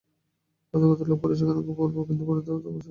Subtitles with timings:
[0.73, 2.79] অর্থগত লাভ সেখানে খুব অল্প, কিন্তু পরার্থপরতা সেখানে প্রচুর।